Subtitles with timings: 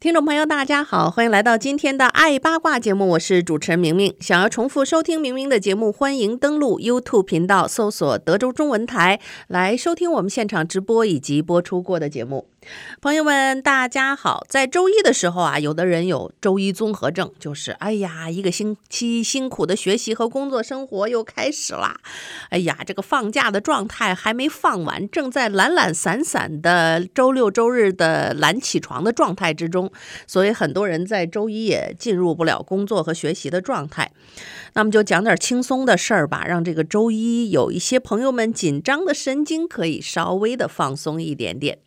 [0.00, 4.14] 听众朋友，大家好，欢迎来到今天的爱八卦节目，我是主持人明明。
[4.20, 12.46] 想要重复收听明明的节目，欢迎登录 YouTube 频道，搜索德州中文台来收听我们现场直播以及播出过的节目。
[13.00, 14.44] 朋友们，大家好！
[14.48, 22.00] 在周一的时候啊，有的人有周一综合症，就是哎呀，一个星期辛苦的学习和工作生活又开始了。
[22.50, 29.92] 哎呀，这个放假的状态还没放完，正在懒懒散散的周六周日的懒起床的状态之中，
[30.26, 34.10] 所以很多人在周一也进入不了工作和学习的状态。
[34.74, 41.78] 那么就讲点轻松的事儿吧，让这个周一有一些朋友们紧张的神经可以稍微的放松一点点。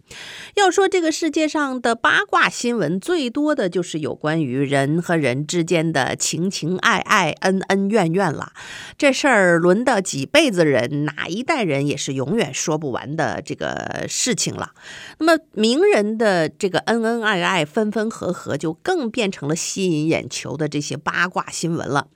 [0.56, 8.52] 要说这个世界上的八卦新闻最多的就是有关于人和人之间的情情爱爱、恩恩怨怨了。
[8.98, 14.72] 这事儿轮到几辈子人，哪一代人也是永远说不完的这个事情了。
[15.20, 22.08] 那么名人的这个恩恩爱爱、分分合合，就更变成了吸引眼球的这些八卦新闻了。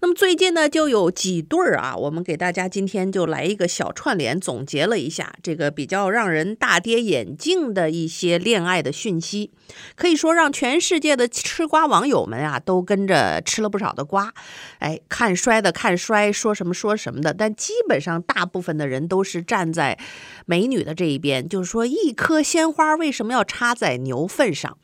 [0.00, 9.50] 那么最近呢，就有几对儿啊，我们给大家今天就来一个小串联，总结了一下这个比较让人大跌眼镜的一些恋爱的讯息，
[9.96, 14.34] 可以说让全世界的吃瓜网友们啊都跟着吃了不少的瓜。
[14.78, 19.98] 哎，看衰的看衰，说什么说什么的，但基本上大部分的人都是站在
[20.46, 24.76] 美女的这一边，就是说一颗鲜花为什么要插在牛粪上？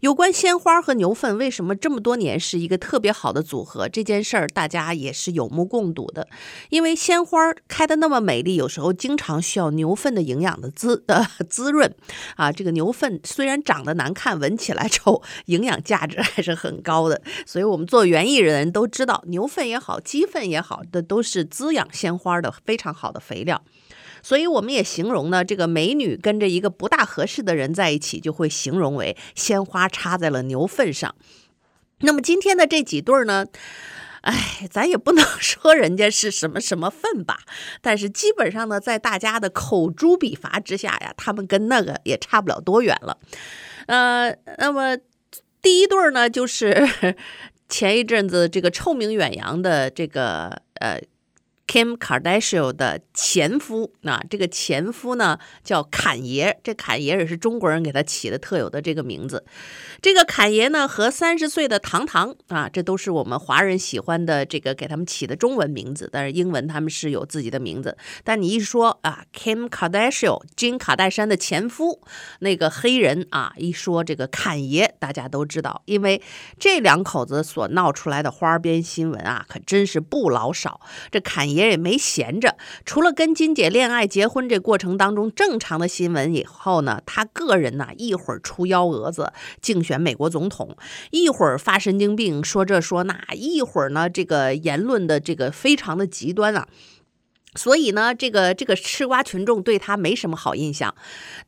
[0.00, 3.88] 有关鲜花和牛粪为什么这么多年是一个特别好的组合？
[3.88, 6.28] 这件事儿大家也是有目共睹的。
[6.68, 11.92] 因为鲜花开得那么美丽，有时候经常需要牛粪的营养的滋呃滋润
[12.36, 12.52] 啊。
[12.52, 17.22] 这个牛粪虽然长得难看，闻起来臭， 营养价值还是很高的。
[17.46, 23.62] 所以我们做园艺人都知道，牛粪也好，鸡粪也好，这都是滋养鲜花的非常好的肥料。
[24.24, 31.14] 所以我们也形容呢，这个美女跟着一个不大合适的人在一起，就会形容为鲜花插在了牛粪上。
[32.00, 33.44] 那么今天的这几对儿呢，
[34.22, 37.40] 哎，咱也不能 说人家是什么什么粪吧，
[37.82, 43.18] 但是基本上呢，在大家的口诛笔伐之下呀，他们跟那个也差不了多远了。
[43.88, 44.96] 呃，那么
[45.60, 46.88] 第一对儿呢，就是
[47.68, 50.98] 前一阵子这个臭名远扬的这个呃。
[51.66, 59.44] Kim Kardashian 的前夫，啊，这个前夫呢叫侃爷，这侃爷也是中国人给他起的特有的这个名字。
[60.02, 67.96] 这个侃爷呢和三十岁的唐唐啊，这都是我们华人喜欢的这个给他们起的中文名字，但是英文他们是有自己的名字。
[68.22, 72.02] 但你一说啊，Kim Kardashian，金卡戴珊的前夫，
[72.40, 76.20] 那个黑人啊，一说这个侃爷，大家都知道，因为
[76.58, 80.78] 这两口子所闹出来的花边新闻啊，可真是不老少。
[81.10, 81.53] 这侃。
[81.54, 90.76] 爷也没闲着，除了跟金姐恋爱、结婚这过程当中正常的新闻以后呢，他个人呢一会儿出幺蛾子竞选美国总统，
[91.10, 96.68] 一会儿发神经病说这说那，一会儿呢这个言论的这个非常的极端啊。
[97.56, 100.94] 所以呢，这个这个吃瓜群众对他没什么好印象，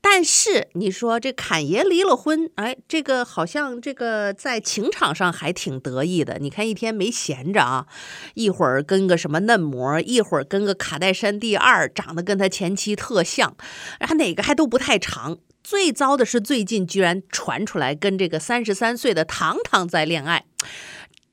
[0.01, 6.39] 但是你说这侃爷离了婚，哎，这个好像这个在情场上还挺得意的。
[6.41, 7.87] 你看一天没闲着啊，
[8.35, 13.57] 一会儿跟个什么嫩模，一会儿跟个卡戴珊第二，长得跟他前妻特像，
[13.99, 15.39] 然后哪个还都不太长。
[15.65, 20.45] 最糟的是最近居然传出来跟这个三十三岁的唐唐在恋爱，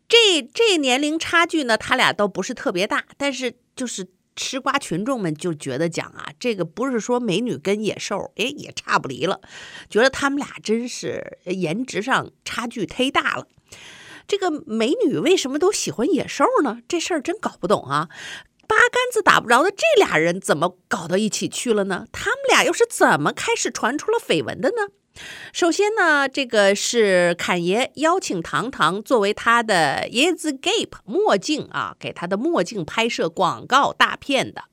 [0.10, 4.08] 这这年龄差距呢，他俩都不是特别大，但是就是。
[4.36, 9.42] 吃瓜群众们就觉得讲啊，这个不是说美女跟野兽，哎，也差不离了，
[9.90, 13.48] 觉得他们俩真是颜值上差距忒大了。
[14.28, 16.80] 这个美女为什么都喜欢野兽呢？
[16.88, 18.10] 这事儿真搞不懂啊！
[18.66, 22.08] 八竿子打不着的这俩人怎么搞到一起去了呢？
[22.12, 24.88] 他们俩又是怎么开始传出了绯闻的呢？
[25.52, 34.64] 首先呢，这个是侃爷邀请唐唐作为他的 Yeezy 墨镜啊，给他的墨镜拍摄广告大片的。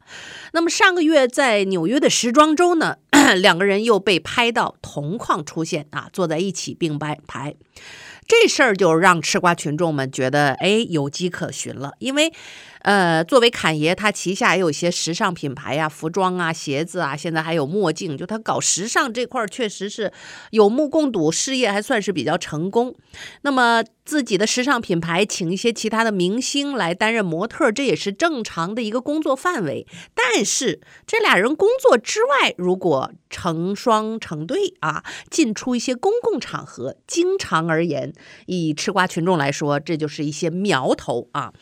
[0.53, 2.97] 那么上个月在纽约的时装周呢，
[3.41, 7.55] 两个人又被拍到同框出现啊，坐在一起并排拍。
[8.27, 12.33] 这事儿就让吃瓜群众们觉得，哎，有迹可循了，因为。
[12.81, 20.11] 呃，作为侃爷，他旗下也有一些时尚品牌呀、服装啊、鞋子啊，现在还有墨镜，就他搞时尚这块儿确实是
[20.50, 22.94] 有目共睹，事业还算是比较成功。
[23.43, 29.87] 那么自己的时尚品牌请一些其他的明星来担任模特，这也是正常的一个工作范围。
[30.15, 38.12] 但是这俩人工作之外，如果成双成对啊，进出一些公共场合，经常而言，
[38.47, 41.53] 以吃瓜群众来说，这就是一些苗头啊。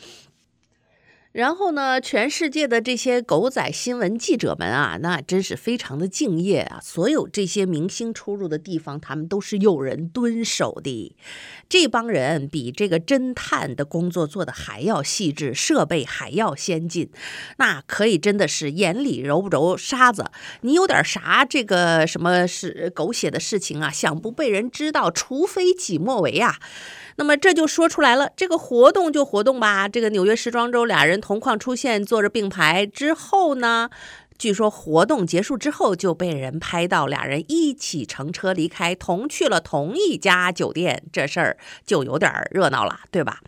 [1.39, 6.81] 然后呢，全世界的这些狗仔新闻记者们啊，那真是非常的敬业啊！
[6.83, 11.15] 所有这些明星出入的地方，他们都是有人蹲守的。
[11.69, 17.09] 这帮人比这个侦探的工作做得还要细致，设备还要先进，
[17.59, 20.33] 那可以真的是眼里揉不揉沙子。
[20.63, 26.57] 你有点啥这个什么是狗血的事情啊，想不被人知道，除非己莫为啊。
[27.19, 29.89] 那么这就说出来了，这个活动就活动吧。
[29.89, 33.91] 这个纽约时装周俩人同框出现，坐着并排之后呢，
[34.39, 43.41] 据说活动结束之后就被人拍到俩人一起乘车离开，同去了同一家酒店，这事儿就有点热闹了，对吧？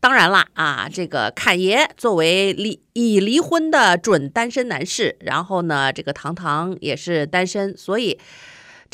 [0.00, 8.18] 当然了啊，这个侃爷作为离已离婚的准单身男士，然后呢，这个堂堂也是单身，所以。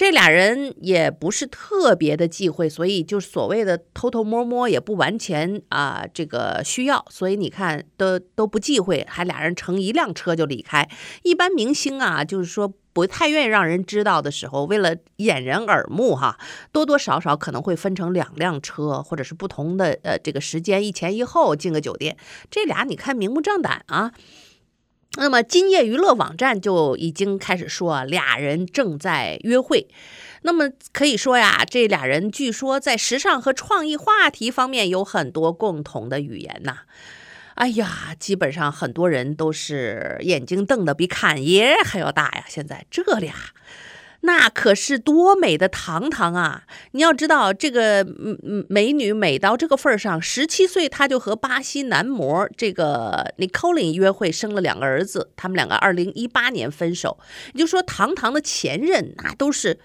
[0.00, 10.88] 这俩人也不是特别的忌讳，所以就所谓的偷偷摸摸也不完全啊，这个需要，所以你看都都不忌讳，还俩人乘一辆车就离开。
[11.22, 16.38] 一般明星啊，就是说不太愿意让人知道的时候，为了掩人耳目哈，
[16.72, 22.16] 多多少少可能会分成两辆车，或者是不同的呃这个时间一前一后进个酒店。
[22.50, 24.12] 这俩你看明目张胆啊。
[25.16, 29.88] 那么，今夜娱乐网站就已经开始说，俩人正在约会。
[30.42, 36.78] 那么可以说呀，这俩人据说在时尚和创意话题方面有很多共同的语言呐。
[37.56, 42.44] 哎呀，基本上很多人都是眼睛瞪得比侃爷还要大呀。
[42.48, 43.34] 现在这俩。
[44.22, 46.64] 那可是多美的堂堂啊！
[46.92, 55.30] 你要知道，这个嗯美女美到这个份儿上，十七岁她就和巴西男模这个 Nicole 约会，生了两个儿子。
[55.36, 57.18] 他们两个二零一八年分手，
[57.54, 59.78] 你就说，堂堂的前任那都是。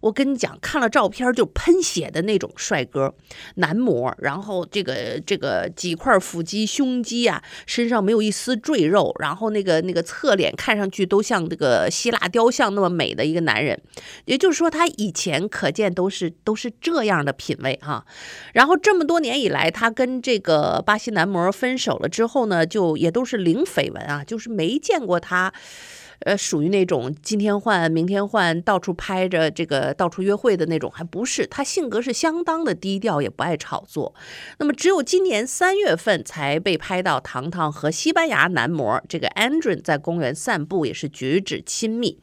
[0.00, 3.14] 我跟你讲，看了照片就喷血的那种帅哥
[3.56, 13.78] 男模，然后这个这个几块腹肌、胸肌啊，身上没有一丝赘肉，然后那个那个侧脸看上去都像这个希腊雕像那么美的一个男人，
[14.24, 18.04] 也就是说他以前可见都是都是这样的品味哈。
[18.54, 25.52] 然后这么多年以来，他跟这个巴西男模分手了之后呢，就也都是零绯闻啊，就是没见过他。
[26.20, 31.46] 呃，属于那种今天换明天换，到处拍着这个到处约会的那种，还不是。
[31.46, 34.14] 他性格是相当的低调，也不爱炒作。
[34.58, 42.20] 那么，只有今年三月份才被拍到糖糖和西班牙男模这个 Andren 在公园散步，也是举止亲密。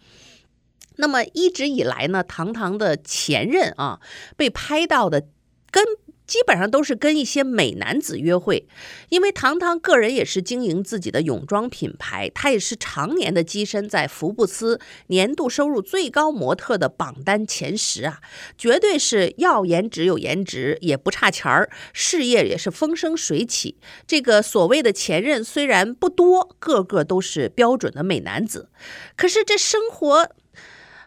[0.97, 3.99] 那么一直以来呢，糖糖的前任啊，
[4.35, 5.27] 被拍到的
[5.71, 5.83] 跟。
[6.27, 8.67] 基本上都是跟一些美男子约会，
[9.09, 18.19] 因为堂堂个人也是经营自己的泳装品牌，他也是常年的跻身在福布斯年度收入最高模特的榜单前十啊，
[18.57, 23.77] 绝对是要颜值有颜值，也不差钱儿，事业也是风生水起。
[24.05, 28.69] 这个所谓的前任虽然不多，个个都是标准的美男子，
[29.15, 30.29] 可是这生活，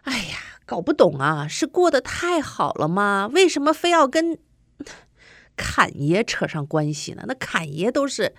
[0.01, 3.29] 哎呀，搞不懂啊，是过得太好了吗？
[3.31, 4.39] 为什么非要跟？
[5.61, 7.23] 侃爷扯上关系呢？
[7.27, 8.33] 那侃爷都是。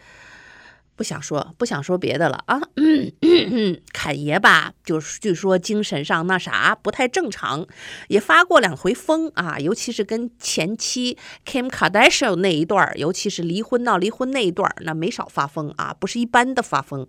[1.03, 2.61] 不想说，不想说别的了啊！
[2.77, 7.67] 嗯 嗯嗯，侃爷吧，就是据说精神上那啥不太正常，
[8.07, 17.05] 也发过两回疯啊，尤其是跟前妻 Kim Kardashian 那一段，尤其是离婚闹离婚那一段，那没少发疯啊，不是一般的发疯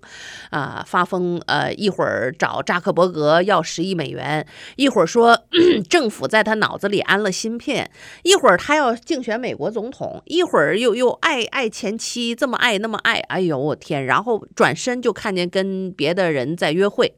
[0.49, 5.39] 啊，发疯呃，一会儿找扎克伯格要十亿美元，一会儿说
[5.87, 7.91] 政府在他脑子里安了芯片，
[8.23, 13.75] 一会儿他要竞选美国总统，一会儿又又爱爱前妻这么爱那么爱，哎呦！
[13.83, 17.13] 天，然后转身就看见跟别的人在约会。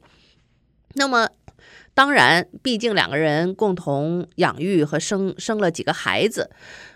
[0.96, 1.30] 那么，
[1.94, 6.50] 当然，毕竟两个人共同养育和生生了几个孩子，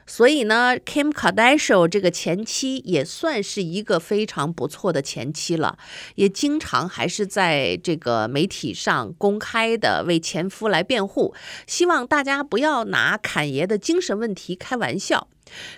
[0.06, 5.78] 所以呢，Kim Kardashian 这个前妻也算是一个非常不错的前妻了，
[6.16, 11.34] 也经常还是在这个媒体上公开的为前夫来辩护，
[11.66, 15.28] 希望大家不要拿侃爷的精神问题开玩笑。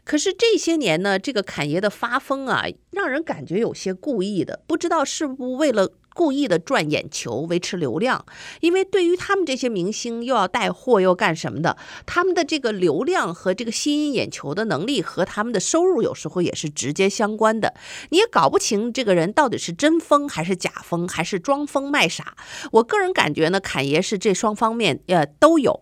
[0.03, 8.25] 可是这些年呢，这个侃爷的发疯啊，让人感觉有些故意的，不知道是不为了故意的赚眼球，维持流量。
[8.59, 17.73] 因为对于他们这些明星，又要带货又干什么的，他们的这个流量和这个吸引眼球的能力和他们的收入有时候也是直接相关的。
[18.09, 22.35] 你也搞不清这个人到底是真疯还是假疯，还是装疯卖傻。
[22.71, 25.81] 我个人感觉呢，侃爷是这双方面呃都有。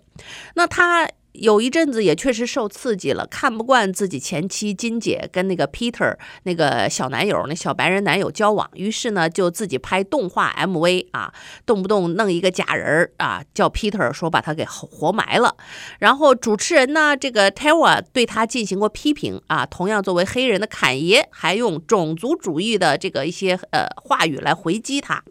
[0.55, 1.09] 那他。
[1.39, 11.33] 有一阵子也确实受刺激了，看不惯自己前妻金姐跟那个 Peter 那个小男友，那小白人男友交往，于是呢就自己拍动画 MV 啊，
[11.65, 15.55] 动不动弄一个假人啊，叫 Peter 说把他给活埋了。
[15.99, 25.23] 然后主持人呢，这个 Tara 对他进行过批评啊，同样作为黑人的侃爷还用种族主义的这个一些呃话语来回击他。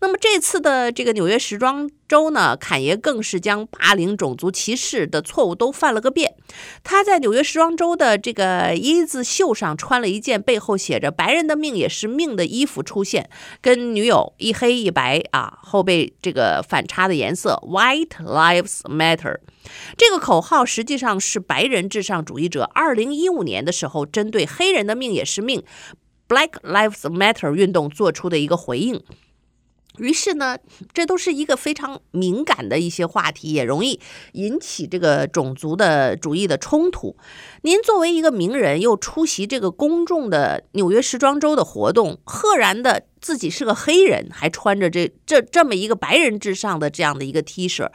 [0.00, 6.34] 那么这次的这个纽约时装周呢，侃爷更是将霸凌种族歧视的错误都犯了个遍。
[6.84, 13.30] 他在纽约时装周的这个一字袖上穿了一件背后写着“白人的命也是命”的衣服出现，
[13.62, 19.38] 跟女友一黑一白啊，后背这个反差的颜色 “White Lives Matter”。
[19.96, 25.64] 这个口号实际上是白人至上主义者2015年的时候针对“黑人的命也是命
[26.28, 29.02] ”（Black Lives Matter） 运动做出的一个回应。
[29.98, 30.58] 于是呢，
[30.92, 34.00] 这都是一个非常敏感的一些话题，也容易
[34.32, 37.16] 引起这个种族的主义的冲突。
[37.62, 43.04] 您作为一个名人，又出席这个公众的纽约时装周的活动，赫然的。
[43.26, 47.90] 自己是个黑人，还穿着这这这么一个白人至上的这样的一个 T 恤，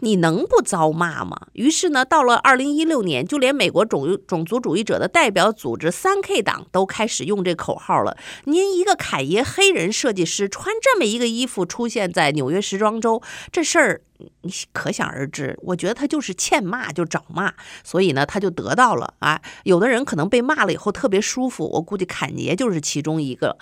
[0.00, 1.46] 你能不遭骂吗？
[1.52, 8.16] 于是呢，到了二零一六年，就连美国种种族主义者的代表组织三 K 党都开始用这口号了。
[8.46, 13.22] 您一个凯爷黑人设计师穿这么一个衣服出现在纽约时装周，
[13.52, 14.00] 这事儿。
[14.42, 17.52] 你可想而知，我觉得他就是欠骂就找骂，
[17.84, 19.40] 所以呢，他就得到了啊。
[19.64, 23.56] 有的人可能被骂了以后特别舒服，我估计侃爷就是其中一个。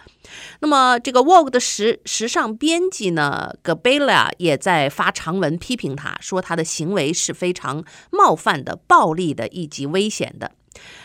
[0.61, 10.53] 那么这个 Vogue 的时时尚编辑呢，Gabella 也在发长文批评他，说他的行为是非常冒犯的、暴力的以及危险的。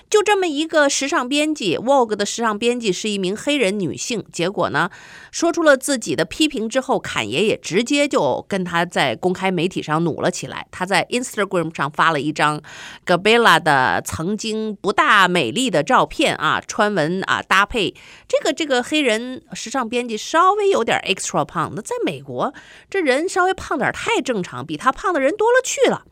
[0.10, 4.24] 就这么一个时尚编辑，Vogue 的时尚编辑是一名黑人女性。
[4.32, 4.90] 结果呢，
[5.32, 10.68] 说出了自己的批评之后，侃爷也直接就跟他在公开媒体上努了起来。
[10.72, 12.62] 他在 Instagram 上发了一张
[13.06, 17.94] Gabella 的曾经不大美丽的照片啊，穿文啊搭配
[18.28, 21.74] 这个这个黑人时尚编辑稍微有点 extra 胖。
[21.76, 22.54] 那在美国，
[22.90, 26.06] 这人稍微胖点太正常，比他胖的人多了去了。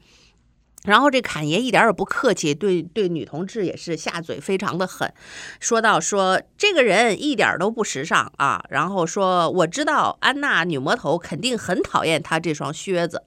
[0.85, 5.11] 然后这侃爷一点也不客气，对对女同志也是下嘴非常的狠，
[5.59, 13.23] 说到说这个人一点都不时尚啊，然后说我知道安娜女魔头肯定很讨厌他这双靴子。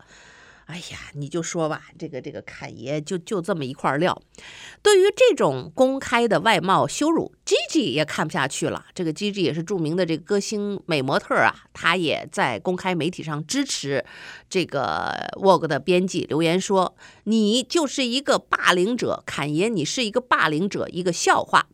[0.67, 4.21] 哎呀，你就说吧，这个这个侃爷就就这么一块料。
[4.83, 8.87] 对于这种公开的外貌羞辱，Gigi 也看不下去了。
[8.93, 14.05] 这个 Gigi 也是著名的这个歌星美模特啊，他也在公开媒体上支持
[14.51, 21.69] 这个 Vogue 的编辑，留言说：“你就是一个霸凌者，侃爷，你是一个霸凌者，一个笑话。”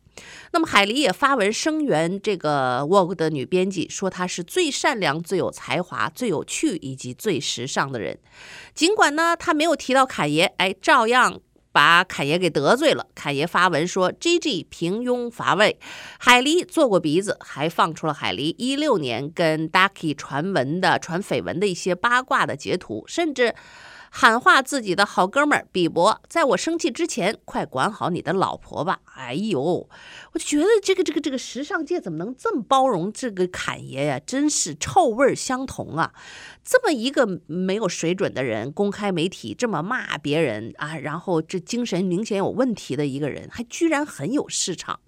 [0.51, 8.19] 那么海狸也发文声援这个 Vogue 的女编辑，说她是最善良、最有才华、最有趣以及最时尚的人。
[8.75, 11.39] 尽管呢，她没有提到侃爷，哎，照样
[11.71, 13.07] 把侃爷给得罪了。
[13.15, 15.79] 侃爷发文说：“G G 平庸乏味。”
[16.19, 23.55] 海狸做过鼻子，还放出了海狸一六年跟 Ducky 传闻的、传绯闻的一些八卦的截图，甚至。
[24.15, 28.99] 喊话自己的好哥们儿比伯，在我生气之前，快管好你的老婆吧！
[29.15, 34.19] 哎呦，我就觉得这个这个这个时尚界怎么能这么包容这个侃爷呀？
[34.23, 36.13] 真是臭味相同啊！
[36.63, 44.99] 这么一个没有水准的人，公开媒体这么骂别人啊，然后这精神明显有问题的一个人，还居然很有市场，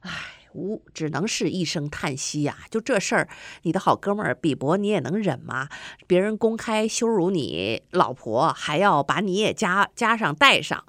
[0.00, 0.39] 哎。
[0.54, 2.58] 无只能是一声叹息呀！
[2.70, 3.28] 就这事儿，
[3.62, 5.68] 你的好哥们儿比伯，你也能忍吗？
[6.06, 10.84] 别人公开羞辱你老婆，还要把你也加加上带上。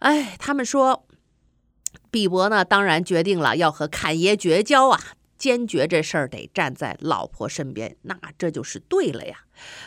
[0.00, 1.06] 哎，他们说，
[2.10, 5.00] 比伯呢，当然决定了要和侃爷绝交啊。
[5.38, 9.38] 坚决这事儿得站在老婆身边，那这就是对了呀。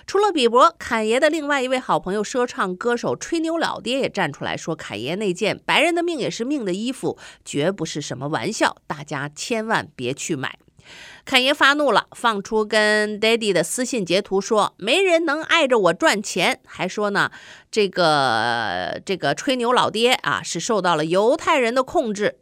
[0.08, 10.58] 除了比伯，侃爷的另外一位好朋友说唱歌手吹牛老爹也站出来说，侃爷那件“白人的命也是命”的衣服绝不是什么玩笑，大家千万别去买。
[11.25, 17.32] 侃爷发怒了，放出跟 Daddy 的私信截图说，没人能碍着我赚钱，还说呢，
[17.72, 22.38] 这个这个吹牛老爹啊是受到了犹太人的控制。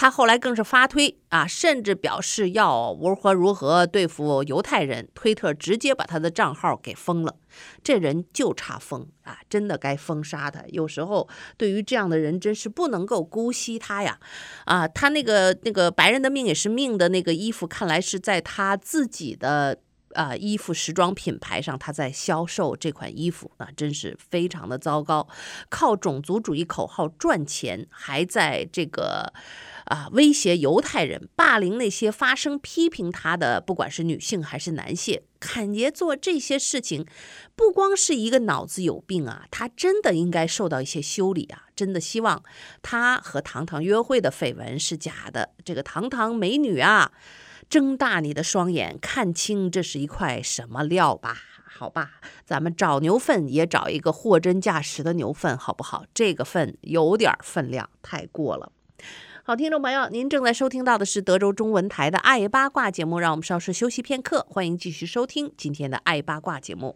[0.00, 5.06] 他后来更是发推啊，甚至表示要如何如何对付犹太人。
[5.14, 7.36] 推特直接把他的账号给封了。
[7.84, 10.62] 这人就差封啊，真的该封杀他。
[10.68, 11.28] 有时候
[11.58, 14.18] 对于这样的人，真是不能够姑息他呀！
[14.64, 19.78] 啊，他那个那个白人的命也是命的那个衣服，看来是在他自己的
[20.14, 25.28] 啊衣服时装品牌上，他在销售这款衣服啊，真是非常的糟糕。
[25.68, 29.34] 靠种族主义口号赚钱，还在这个。
[29.90, 30.08] 啊！
[30.12, 35.20] 威胁犹太人，霸凌那些发声批评他的，不管是女性还是男性。
[35.40, 37.04] 坎爷做这些事情，
[37.56, 41.64] 不光是一个脑子有病啊，他真的应该受到一些修理啊！
[41.74, 42.42] 真的希望
[42.82, 45.50] 他和唐唐约会的绯闻是假的。
[45.64, 47.10] 这个唐唐美女啊，
[47.68, 51.36] 睁大你的双眼，看清这是一块什么料吧？
[51.64, 56.04] 好吧，咱们找牛粪也找一个货真价实的牛粪，好不好？
[56.14, 58.70] 这个粪有点分量，太过了。
[59.50, 66.94] 好，听众朋友，您正在收听到的是德州中文台的《爱八卦》节目，让我们稍事休息片刻，欢迎继续收听今天的《爱八卦》节目。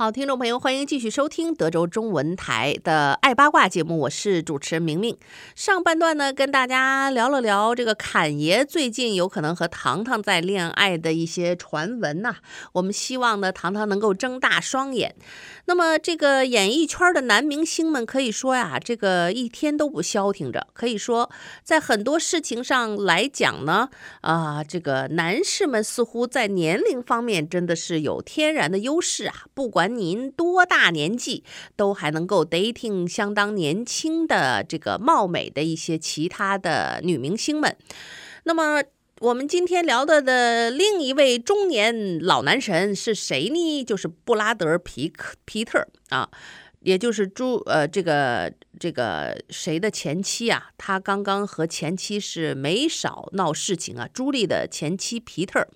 [0.00, 5.18] 好，听众朋友，欢迎继续收听德州中文台的《爱八卦》节目，我是主持人明明。
[5.54, 12.36] 上半段呢，跟大家聊了聊这个侃爷最近有可能和糖糖在恋爱的一些传闻呐、
[12.72, 15.14] 我们希望呢，糖糖能够睁大双眼。
[15.66, 20.66] 那么，这个演艺圈的男明星们可以说呀，这个一天都不消停着。
[20.72, 21.30] 可以说，
[21.62, 23.90] 在很多事情上来讲呢，
[24.22, 29.89] 啊，这个男士们似乎在年龄方面真的是有天然的优势啊，不管。
[29.96, 31.44] 您多大年纪
[31.76, 37.76] 都还能够 dating 相当年轻的这个貌美的一些其他的女明星们。
[38.44, 38.82] 那么
[39.20, 43.84] 我们今天聊的的另一位中年老男神是谁呢？
[43.84, 46.30] 就是布拉德皮克皮特啊，
[46.80, 50.70] 也就是朱呃这个这个谁的前妻啊？
[50.78, 55.68] 他刚刚和前妻是没少闹事情啊，朱莉的前妻皮特。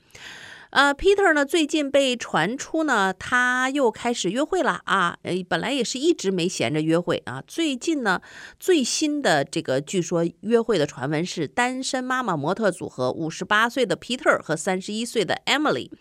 [0.74, 5.16] 呃，Peter 呢，最近被传出呢，他又开始约会了啊。
[5.22, 7.40] 呃，本来也是一直没闲着约会啊。
[7.46, 8.20] 最近呢，
[8.58, 15.92] 最新的这个据说约会的传闻是单身妈妈模特组合五十八岁的 Peter 和三十一岁的 Emily。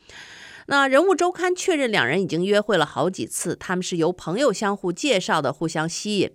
[0.65, 6.31] 那人物周刊确认两人已经约会了好几次，他们是由朋友相互介绍的，互相吸引。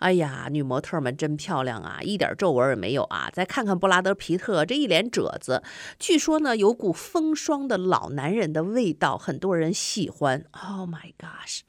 [0.00, 3.30] 哎呀，女模特们真漂亮啊，一点皱纹也没有啊！
[3.32, 5.62] 再看看布拉德皮特这一脸褶子，
[5.98, 10.44] 据说呢有股风霜的老男人的味道，很多人喜欢。
[10.52, 11.60] Oh my gosh！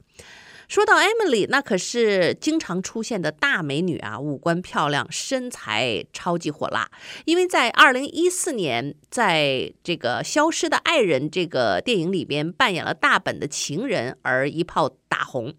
[0.68, 6.90] 说到 Emily，那可是经常出现的大美女啊，五官漂亮，身材超级火辣。
[7.26, 15.52] 因为在二零一四年，在这个《消失的爱人》这个电影里边扮演了大本的情人，而一炮打红。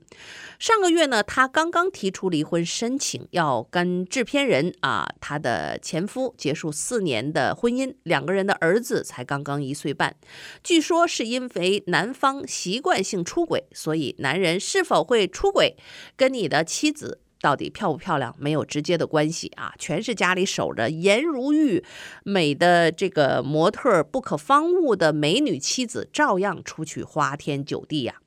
[0.63, 10.15] 上个月呢，她刚刚提出离婚申请，要跟制片人啊，她的前夫结束四年的婚姻，两个人的儿子才刚刚一岁半。
[10.63, 15.75] 据说是因为男方习惯性出轨，所以男人是否会出轨，
[16.15, 21.83] 跟你的妻子到底漂不漂亮没有直接的关系啊， 全是家里守着颜如玉、
[22.23, 28.22] 美的这个模特不可方物的美女妻子，照样出去花天酒地呀。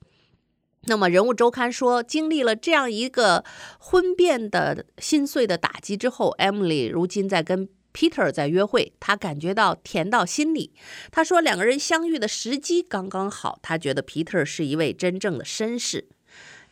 [0.88, 3.44] 那么，《人物周刊》说，经历了这样一个
[3.78, 10.72] 婚变的心碎的打击之后，Emily 如今在跟 Peter 在约会，她感觉到甜到心里。
[11.10, 13.58] 她说，两个人相遇的时机刚刚好。
[13.62, 16.06] 她觉得 Peter 是一位真正的绅士，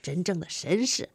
[0.00, 1.08] 真正的绅士。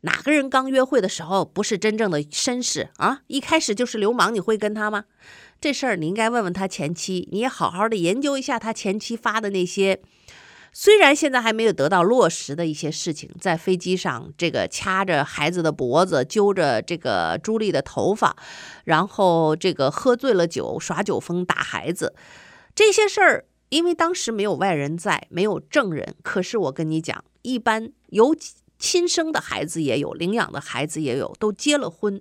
[0.00, 3.20] 哪个人刚约会的时候不是真正的绅士啊？
[3.26, 5.04] 一开始就是流氓，你会跟他吗？
[5.60, 10.00] 这事儿你应该问问他前妻，你也好好的研究一下他前妻发的那些。
[10.72, 18.36] 虽然现在还没有得到落实的一些事情，在飞机上这个掐着孩子的脖子，揪着这个朱莉的头发，
[18.84, 22.14] 然后这个喝醉了酒耍酒疯打孩子，
[22.74, 26.14] 这些事儿，因为当时没有外人在，没有证人。
[26.22, 28.36] 可是我跟你讲，一般有
[28.78, 32.20] 亲生的孩子也有，领养的孩子也有，都结了婚，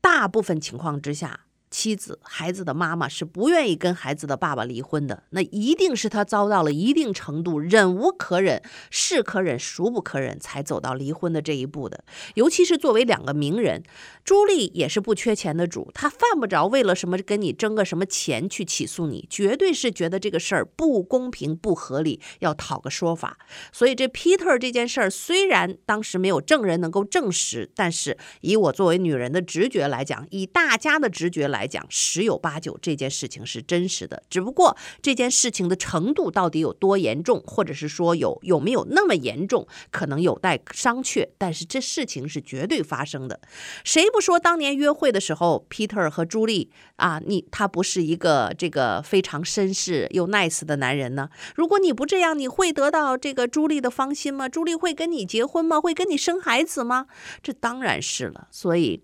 [0.00, 1.40] 大部分情况之下。
[1.70, 12.02] 妻子、孩子的妈妈是不愿意跟孩子的爸爸离婚的，那一定是他遭到了一定程度忍无可忍、是可忍孰不可忍，才走到离婚的这一步的。
[12.34, 13.82] 尤其是作为两个名人，
[14.24, 23.36] 朱莉也是不缺钱的主，她犯不着为了什么跟你争个什么钱去起诉你，绝对是觉得这个事儿不公平、不合理，要讨个说法。
[23.72, 31.57] 所以这 Peter 这件事儿虽然当时没有证人能够证实，但是以我作为女人的直觉来讲，以大家的直觉来。
[31.58, 34.22] 来讲，十有八九这件事情是真实的。
[34.30, 41.28] 只不过这件事情的程度到底有多严重，或者是说有有没有那么严重，可能有待商榷。
[41.36, 43.40] 但是这事情是绝对发生的。
[43.82, 51.28] 谁不说当年约会的时候，Peter 和朱莉啊，你他不是一个这个非常绅士又 nice 的男人呢？
[51.56, 54.48] 如果你不这样，你会得到这个朱莉的芳心吗？
[54.48, 55.80] 朱莉会跟你结婚吗？
[55.80, 57.06] 会跟你生孩子吗？
[57.42, 58.46] 这当然是了。
[58.52, 59.02] 所以。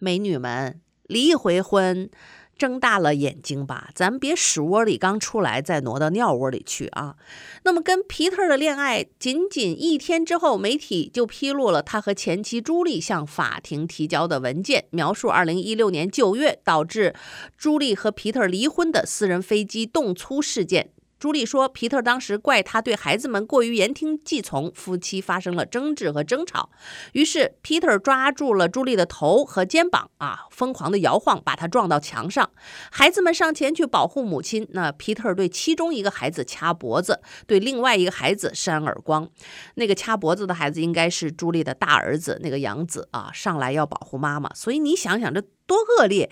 [0.00, 2.10] 美女们，离一回婚，
[2.58, 7.16] 睁大了眼睛吧，咱别屎窝里刚出来，再挪到尿窝里去啊！
[7.64, 17.14] 那么，跟皮特的恋爱仅仅一天之后，媒体就披露了他和前妻朱莉向法庭提交的文件，描述2016年9月导致
[17.56, 20.90] 朱莉和皮特离婚的私人飞机动粗事件。
[21.18, 26.70] 朱莉说，皮特当时怪他对孩子们过于言听计从，夫妻发生了争执和争吵。
[27.12, 32.48] 于是，皮特抓住了朱莉的头和肩膀，啊，疯狂地摇晃，把她撞到墙上。
[32.92, 39.28] 孩子们上前去保护母亲，那皮特对其中一个孩子掐脖子，对另外一个孩子扇耳光。
[39.74, 44.48] 那个掐脖子的孩子应该是朱莉的大儿子，那个养子啊，上来要保护妈妈。
[44.54, 46.30] 所以你想想，这多恶劣！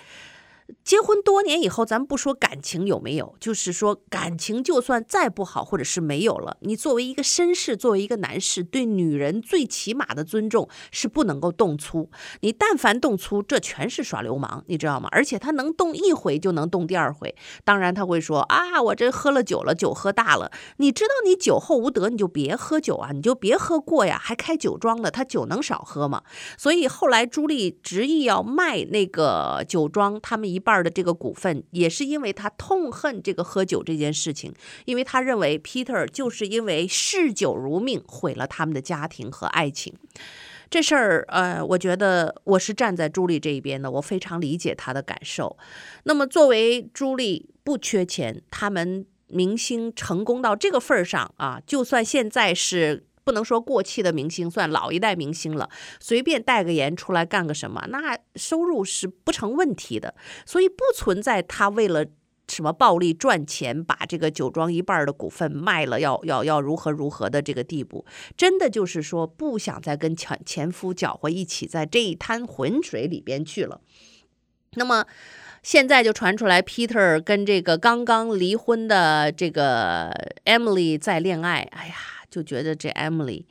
[0.83, 12.11] 结婚多年以后，咱们不说感情有没有，就是说感情就算再不好，或者是没有了，你作为一个绅士，作为一个男士，对女人最起码的尊重是不能够动粗。
[12.41, 15.09] 你但凡动粗，这全是耍流氓，你知道吗？
[15.13, 17.35] 而且他能动一回就能动第二回。
[17.65, 20.51] 当然他会说啊，我这喝了酒了，酒喝大了。
[20.79, 26.23] 你知道你酒后无德，你就别喝酒啊，你就别喝过呀，还开酒庄的，他酒能少喝吗？
[26.59, 30.56] 所以后来朱莉执意要卖那个酒庄，他们一。
[30.57, 34.53] 一半的这个股份，也是因为他痛恨这个喝酒这件事情，
[34.87, 39.93] 因为他认为 Peter 就是因为嗜酒如命，毁了他们的家庭和爱情。
[40.69, 45.57] 这事儿，呃，我觉得我是站在朱莉这一边的，我非常理解他的感受。
[46.05, 53.06] 那么，作为朱莉不缺钱，他们明星成功到这个份儿上啊，就算现在是。
[53.27, 60.15] 不能说过气的明星，算老一代明星了，随便代个言出来干个什么，那收入是不成问题的，
[60.47, 62.07] 所以不存在他为了
[62.47, 73.81] 什么暴利赚钱，把这个酒庄一半的股份卖了，要要要如何如何的这个地步，真的就是说不想再跟前前夫搅和一起在这一滩浑水里边去了。
[74.75, 75.05] 那么
[75.65, 80.13] 现在就传出来，Peter 跟这个刚刚离婚的这个
[80.45, 81.97] Emily 在恋爱，哎呀。
[82.37, 83.47] 就觉得这 Emily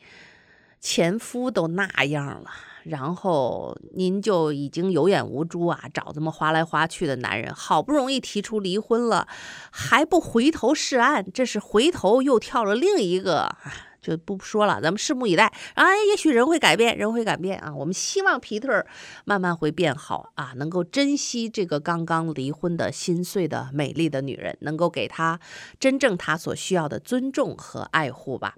[0.79, 2.51] 前夫都那样了，
[2.83, 9.27] 然后您就已经有眼无珠啊，找这么花来花去的男人，好不容易提出离婚了，
[9.71, 13.55] 还不回头是岸，这是回头又跳了另一个，
[13.99, 15.95] 就不说了，咱们拭目以待啊！
[16.07, 17.73] 也许人会改变，人会改变啊！
[17.73, 18.85] 我们希望皮特
[19.23, 25.39] 慢慢会变好啊，能够珍惜这个刚刚离婚的心碎的美丽的女人，能够给她
[25.79, 28.57] 真正她所需要的尊重和爱护吧。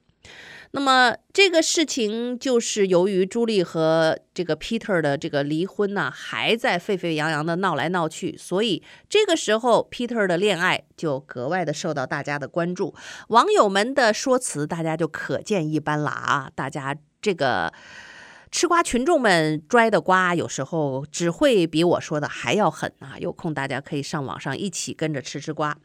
[0.72, 12.94] 那么这个事情就是由于朱莉和这个 Peter 的这个离婚呢，还在沸沸扬扬的闹来闹去，所以这个时候 Peter 的恋爱就格外的受到大家的关注，
[13.30, 16.52] 网友们的说辞大家就可见一斑了啊！
[16.54, 17.72] 大家这个
[18.52, 23.18] 吃瓜群众们摘的瓜，有时候只会比我说的还要狠啊！
[23.20, 25.78] 有空大家可以上网上一起跟着吃吃瓜。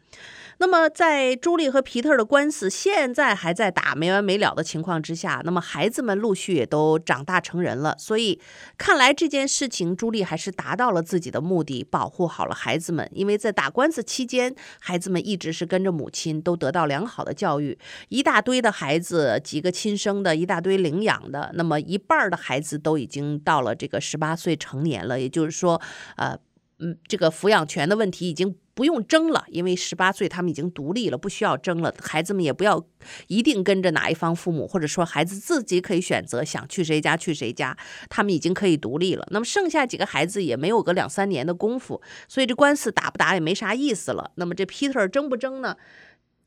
[0.59, 8.39] 那么，在朱莉和皮特的官司现在还在打没完没了的情况之下，那么孩子们陆续也都长大成人了，所以
[8.79, 13.09] 看来这件事情，朱莉还是达到了自己的目的，保护好了孩子们。
[13.13, 17.77] 因为在打官司期间，孩子们一直是跟着母亲，都得到良好的教育。
[18.11, 25.81] 一大堆的孩子，几个亲生的，一大堆领养的，那么一半的孩孩子都已经到了这个十八岁成年了，也就是说，
[26.17, 26.39] 呃，
[26.81, 28.55] 嗯，这个抚养权的问题已经。
[28.75, 31.95] 不用争了，因为十八岁他们已经独立了，不需要争了。
[32.01, 32.83] 孩子们也不要
[33.27, 37.77] 一定跟着哪一方父母，或者说孩子自己可以选择想去谁家去谁家，
[38.09, 39.27] 他们已经可以独立了。
[39.31, 44.33] 那么剩下几个孩子也没有个两三年的功夫，所以这官司打不打也没啥意思了。
[44.37, 45.77] 那么这 Peter 争不争呢？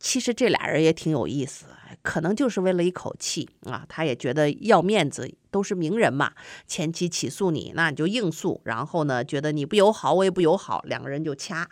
[0.06, 1.66] 其实这俩人也挺有意思，
[2.04, 6.32] 可能就是为了一口气啊，他也觉得要面子，都是名人嘛。
[6.68, 11.68] 前妻起诉你，那你就应诉，然后呢，觉得你不友好，我也不友好，两个人就掐。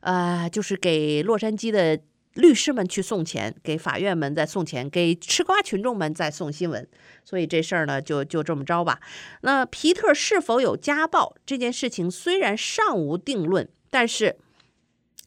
[0.00, 1.98] 呃，就是给洛杉矶的
[2.34, 6.86] 律师们去送钱，给法院们再送钱，给吃瓜群众们再送新闻，
[7.24, 9.00] 所以这事儿呢，就就这么着吧。
[9.40, 14.36] 那皮特是否有家暴这件事情，虽然尚无定论，但是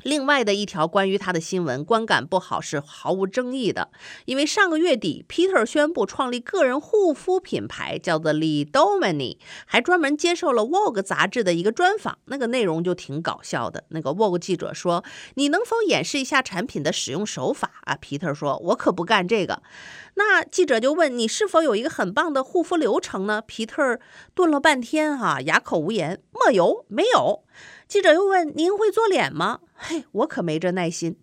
[0.03, 3.89] 另外的一条关于他的新闻，观感不好是毫无争议的，
[4.25, 13.83] 因为上个月底，Peter 宣布创立个人护肤品牌，叫做 Lee Dominy，还专门接受了 Vogue 杂志的一个专访，那个内容就挺搞笑的。
[13.89, 15.03] 那个 Vogue 记者说
[15.35, 19.61] ：“你能否演示一下产品的使用手法啊？”Peter 说：“我可不干这个。”
[20.15, 23.99] 那记者就问：“你是否有一个很棒的护肤流程呢皮特
[24.33, 27.43] 顿了半天，哈，哑口无言：“没有，没有。”
[27.91, 31.19] 记者又问：“您会做脸吗？”嘿，我可没这耐心。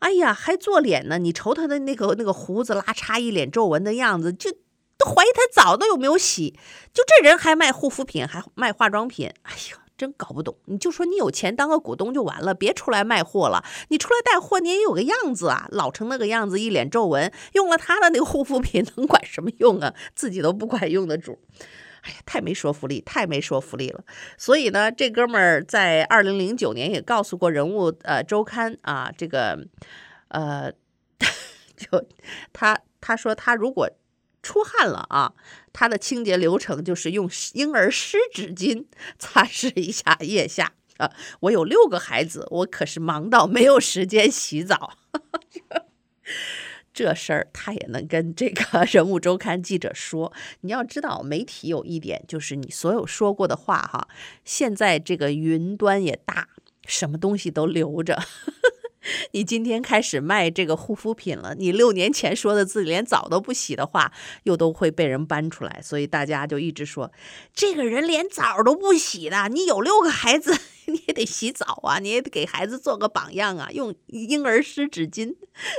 [0.00, 1.18] 哎呀，还做脸呢？
[1.18, 4.50] 你瞅他的那个那个胡子拉碴，一脸皱纹的样子，就
[4.98, 6.58] 都怀疑他澡都有没有洗。
[6.92, 9.32] 就这人还卖护肤品，还卖化妆品。
[9.42, 10.56] 哎呀，真搞不懂。
[10.64, 13.64] 你就说你有钱当个股东就完了，别出来卖货了。
[13.90, 19.94] 你出来带货，你也有个样子啊，老成那个样子，一脸皱纹，用了他的那个护肤品能管什么用啊？
[20.16, 21.38] 自己都不管用的主。
[22.02, 24.04] 哎呀，太没说服力，太没说服力了。
[24.38, 29.66] 所以呢，这哥们儿在二零零九年也告诉过《人物》呃周刊啊，这个
[30.28, 30.72] 呃，
[31.76, 32.06] 就
[32.52, 33.90] 他他说他如果
[34.42, 35.34] 出汗了啊，
[35.72, 38.86] 他的清洁流程就是用婴儿湿纸巾
[39.18, 41.12] 擦拭一下腋下啊。
[41.40, 44.94] 我有六个孩子，我可是忙到没有时间洗澡。
[47.02, 50.30] 这事儿他也能跟这个人物周刊记者说。
[50.60, 54.06] 你要知道，媒体有一点就是你所有说过的话哈，
[54.44, 56.48] 现在这个云端也大，
[56.84, 58.22] 什么东西都留着。
[59.32, 67.10] 你今天开始卖这个护肤品了，你六年前说的自己连澡都不洗的话，又都会被人搬出来，所以大家就一直说
[67.54, 69.48] 这个人连澡都不洗的。
[69.48, 70.54] 你有六个孩子，
[70.92, 75.34] 你也得洗澡啊，你也得给孩子做个榜样啊，用婴儿湿纸巾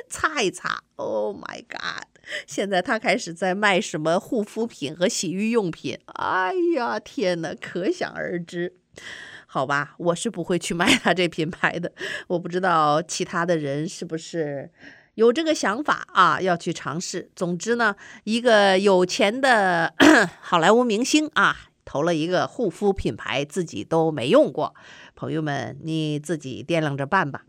[0.09, 0.83] 擦一擦。
[0.95, 2.05] Oh my god！
[2.47, 8.75] 现在他开始在卖什么护肤品和洗浴用品，哎呀天哪，可想而知。
[9.47, 11.91] 好吧，我是不会去买他这品牌的。
[12.27, 14.71] 我不知道其他的人是不是
[15.15, 17.29] 有这个想法啊，要去尝试。
[17.35, 19.93] 总之呢，一个有钱的
[20.39, 24.73] 好莱坞明星啊，投了一个护肤品牌，自己都没用过。
[25.21, 27.43] 朋友们，你自己掂量着办吧。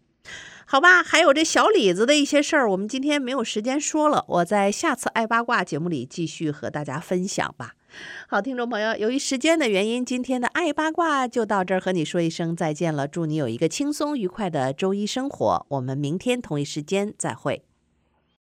[0.67, 7.73] 好吧，还有这小李子的一些事儿，我们今天没有时间说了，我在下次爱八卦节目里继续和大家分享吧。
[8.29, 13.09] 好，听众朋友，由于时间的原因，今天的爱八卦就到这儿，和你说一声再见了。
[13.09, 17.65] 祝你有一个轻松愉快的周一生活，我们明天同一时间再会。